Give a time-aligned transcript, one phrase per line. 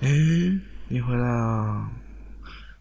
[0.00, 0.08] 哎，
[0.88, 1.90] 你回来了。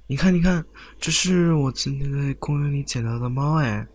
[0.08, 0.64] 你看，你看，
[1.00, 3.86] 这是我今天在公园里捡到的猫，哎，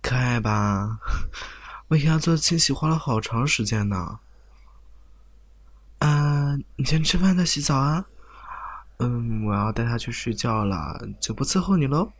[0.00, 0.98] 可爱吧？
[1.88, 4.18] 为它做清洗花了好长时间呢。
[5.98, 8.02] 啊，你先吃饭再洗澡啊。
[8.96, 12.10] 嗯，我要带它去睡觉了，就不伺候你喽。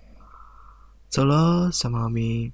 [1.08, 2.52] 走喽，小猫咪。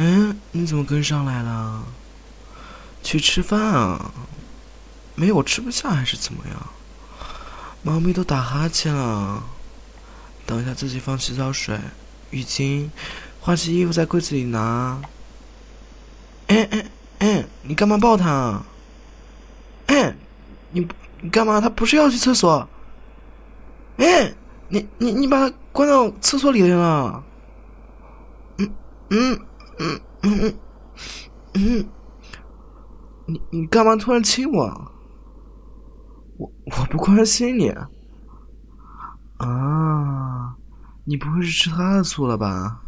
[0.00, 1.82] 嗯，你怎么跟上来了？
[3.02, 4.12] 去吃饭啊？
[5.16, 6.56] 没有，我吃不下还是怎么样？
[7.82, 9.42] 猫咪都打哈欠了。
[10.46, 11.80] 等一下，自己放洗澡水、
[12.30, 12.88] 浴巾，
[13.40, 15.00] 换洗衣服在柜子里拿。
[16.46, 16.86] 哎哎
[17.18, 18.62] 哎，你干嘛抱它？
[19.86, 20.14] 哎，
[20.70, 20.86] 你
[21.20, 21.60] 你干嘛？
[21.60, 22.68] 它不是要去厕所？
[23.96, 24.32] 哎，
[24.68, 27.24] 你你你把它关到厕所里了？
[28.58, 28.70] 嗯
[29.10, 29.40] 嗯
[29.78, 30.00] 嗯。
[33.26, 34.64] 你你干嘛突然亲我？
[36.38, 37.68] 我我不关心你。
[39.38, 40.56] 啊，
[41.04, 42.82] 你不会是吃他的醋了吧？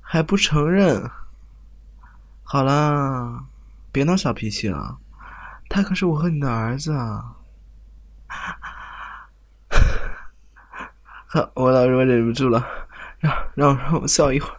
[0.00, 1.10] 还不承认？
[2.42, 3.46] 好啦，
[3.90, 4.98] 别闹小脾气了，
[5.68, 7.36] 他可是我和你的儿子啊！
[11.34, 12.64] 好，我老我忍不住了，
[13.18, 14.54] 让让让我笑一会儿。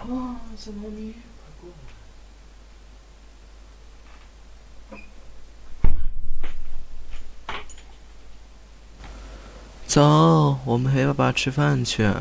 [0.00, 1.70] 啊，小猫咪，快过
[7.52, 7.60] 来！
[9.86, 12.12] 走，我们陪爸爸吃饭去。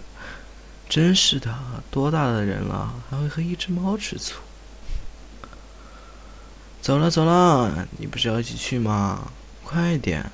[0.88, 1.54] 真是的，
[1.90, 4.40] 多大的人了，还会和一只猫吃醋？
[6.84, 9.32] 走了，走了，你不是要一起去吗？
[9.62, 10.30] 快点！